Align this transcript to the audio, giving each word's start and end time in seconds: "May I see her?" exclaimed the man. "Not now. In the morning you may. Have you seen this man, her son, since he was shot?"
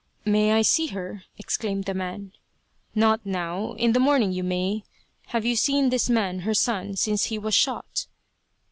"May 0.25 0.53
I 0.53 0.63
see 0.63 0.87
her?" 0.87 1.25
exclaimed 1.37 1.83
the 1.83 1.93
man. 1.93 2.31
"Not 2.95 3.23
now. 3.23 3.73
In 3.73 3.91
the 3.93 3.99
morning 3.99 4.31
you 4.31 4.43
may. 4.43 4.83
Have 5.27 5.45
you 5.45 5.55
seen 5.55 5.89
this 5.89 6.09
man, 6.09 6.39
her 6.39 6.55
son, 6.55 6.95
since 6.95 7.25
he 7.25 7.37
was 7.37 7.53
shot?" 7.53 8.07